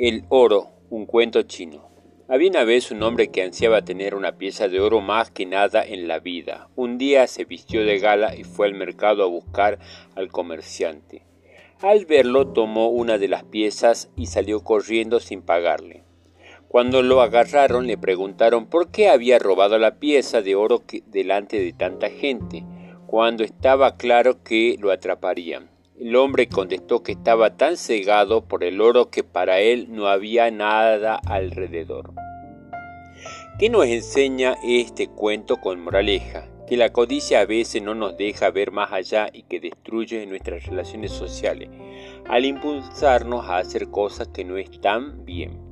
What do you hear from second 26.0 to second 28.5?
El hombre contestó que estaba tan cegado